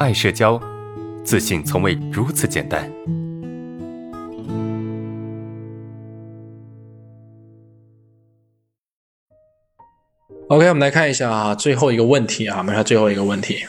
[0.00, 0.60] 爱社交，
[1.24, 2.90] 自信从未如此简单。
[10.48, 13.64] OK，我们来看一下啊，最后一个问题啊，我们看最后一个问题。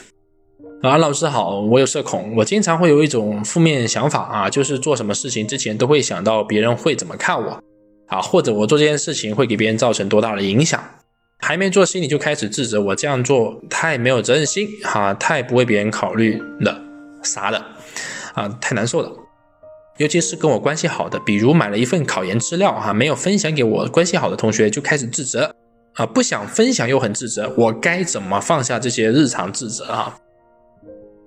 [0.82, 7.62] 啊，老师好，我有社恐，我经常会有一种负面想法啊，就是做什么事情之前都会想到别人会怎么看我
[8.08, 10.82] 啊，或者我做这件事情会给别人造成多大的影响，
[11.46, 16.76] 还没做心里就开始自责，我这样做太没有责任心哈，太不为别人考虑了
[17.22, 17.64] 啥的
[18.34, 19.12] 啊，太难受了。
[19.98, 25.54] 尤其是跟我关系好的，比如买了一份考研资料哈，没有分享给我关系好的同学，就开始自责
[25.94, 30.18] 啊，不想分享又很自责，我该怎么放下这些日常自责啊？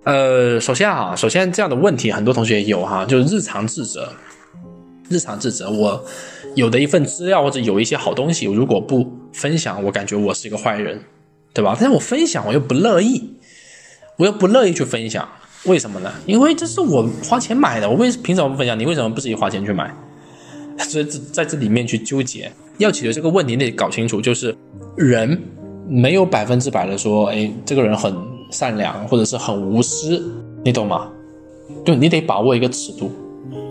[0.03, 4.09] 呃，首先啊，首先这样的问题很多同学有哈，就是日常自责，
[5.09, 5.69] 日常自责。
[5.69, 6.03] 我
[6.55, 11.01] 有的一份资料或者有一些好东西，如果不分享，我感觉我是一个坏人，
[11.53, 11.75] 对吧？
[11.79, 13.33] 但是我分享，我又不乐意，
[14.17, 15.27] 我又不乐意去分享，
[15.65, 16.11] 为什么呢？
[16.25, 18.77] 因为这是我花钱买的，我为凭什么不分享？
[18.77, 19.93] 你为什么不自己花钱去买？
[20.79, 24.55] 所以在这里面去纠结，要解决这个问题，得搞清楚，就是
[24.95, 25.41] 人
[25.87, 28.13] 没有百分之百的说，哎，这个人很。
[28.51, 30.27] 善良或者是很无私，
[30.65, 31.07] 你懂吗？
[31.85, 33.11] 就你得把握一个尺度，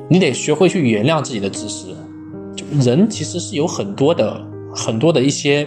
[0.09, 1.89] 你得学会去原谅自己的自私。
[2.81, 4.41] 人其实是有很多的
[4.79, 5.67] 很多的一些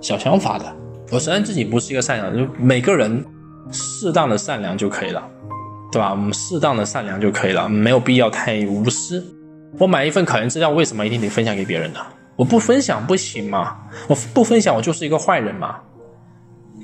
[0.00, 0.64] 小想法的。
[1.10, 3.24] 我承认自己不是一个善良，就每个人
[3.72, 5.22] 适当的善良就可以了，
[5.90, 6.10] 对吧？
[6.10, 9.24] 我们适当的善良就可以了，没有必要太无私。
[9.78, 12.00] 我买一份考研资料，为什么一定得分享给别人呢？
[12.36, 13.76] 我不分享不行吗？
[14.06, 15.76] 我不分享，我就是一个坏人吗？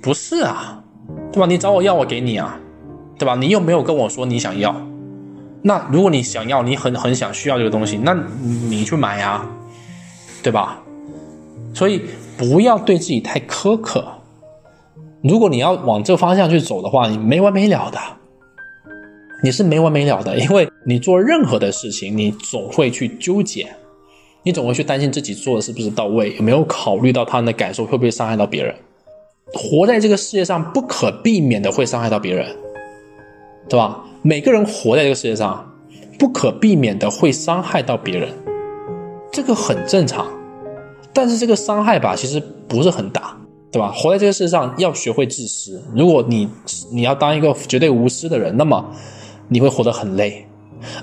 [0.03, 0.83] 不是啊。
[1.33, 1.47] 对吧？
[1.47, 2.59] 你找我要，我给你啊，
[3.17, 3.37] 对吧？
[3.37, 4.75] 你又没有跟我说你想要，
[5.63, 9.47] 那如果你想要，你很很想需要这个东西，那你去买呀，
[10.43, 10.83] 对吧？
[11.77, 12.01] 所以
[12.39, 14.03] 不要对自己太苛刻。
[15.23, 17.99] 如果你要往这个方向去走的话，你没完没了的，
[19.43, 23.67] 你是没完没了的，因为你做任何的事情，你总会去纠结，
[24.43, 28.75] 你总会去担心自己做的是不是到位，有没有考虑到他人的感受，会不会伤害到别人。
[29.53, 32.57] 活在这个世界上，不可避免的会伤害到别人，
[33.69, 34.03] 对吧？
[34.23, 35.71] 每个人活在这个世界上，
[36.19, 38.31] 不可避免的会伤害到别人，
[39.31, 40.27] 这个很正常。
[41.17, 43.35] 但是这个伤害吧，其实不是很大，
[43.73, 43.91] 对吧？
[43.97, 45.83] 活在这个世上，要学会自私。
[45.95, 46.47] 如果你
[46.93, 48.85] 你要当一个绝对无私的人，那么
[49.49, 50.47] 你会活得很累。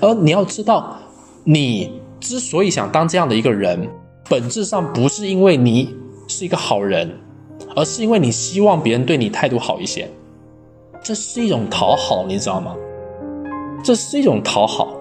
[0.00, 0.96] 而你要知道，
[1.42, 3.88] 你之所以想当这样的一个人，
[4.30, 5.92] 本质上不是因为你
[6.28, 7.20] 是一个好人。
[7.76, 10.08] 而是因为你希望别人对你态度好一些，
[11.02, 12.74] 这是一种讨好，你知道吗？
[13.82, 14.92] 这是一种讨好，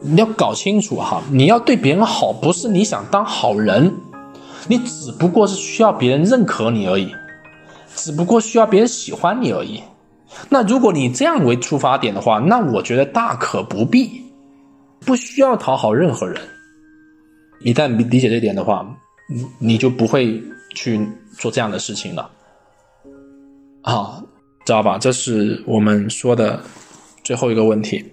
[0.00, 1.20] 你要搞清楚哈。
[1.30, 3.92] 你要对别人好，不是你想当好人，
[4.68, 7.14] 你只不过是需要别人认可你而已，
[7.94, 9.82] 只不过需要别人喜欢你而已。
[10.48, 14.22] 那如果你这样为出发点的话，那我觉得大可不必，
[15.00, 16.40] 不需要讨好任何人。
[17.60, 18.86] 一旦理解这点的话，
[19.58, 20.42] 你就不会
[20.74, 21.06] 去。
[21.38, 22.30] 做这样的事情了，
[23.82, 24.22] 好，
[24.66, 24.98] 知道吧？
[24.98, 26.60] 这是我们说的
[27.24, 28.11] 最后一个问题。